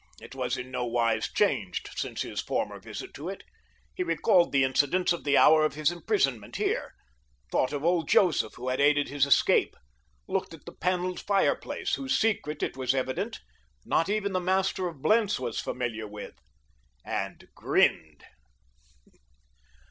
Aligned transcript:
It 0.19 0.33
was 0.33 0.57
in 0.57 0.71
no 0.71 0.83
wise 0.83 1.31
changed 1.31 1.91
since 1.95 2.23
his 2.23 2.41
former 2.41 2.79
visit 2.79 3.13
to 3.13 3.29
it. 3.29 3.43
He 3.93 4.01
recalled 4.01 4.51
the 4.51 4.63
incidents 4.63 5.13
of 5.13 5.23
the 5.23 5.37
hour 5.37 5.63
of 5.63 5.75
his 5.75 5.91
imprisonment 5.91 6.55
here, 6.55 6.95
thought 7.51 7.71
of 7.71 7.85
old 7.85 8.09
Joseph 8.09 8.55
who 8.55 8.69
had 8.69 8.81
aided 8.81 9.09
his 9.09 9.27
escape, 9.27 9.75
looked 10.27 10.55
at 10.55 10.65
the 10.65 10.71
paneled 10.73 11.19
fireplace, 11.19 11.93
whose 11.93 12.17
secret, 12.17 12.63
it 12.63 12.75
was 12.75 12.95
evident, 12.95 13.41
not 13.85 14.09
even 14.09 14.33
the 14.33 14.39
master 14.39 14.87
of 14.87 15.03
Blentz 15.03 15.39
was 15.39 15.59
familiar 15.59 16.07
with—and 16.07 17.49
grinned. 17.53 18.23